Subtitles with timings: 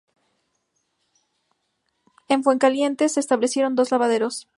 [2.27, 4.47] En Fuencaliente se establecieron dos lavaderos.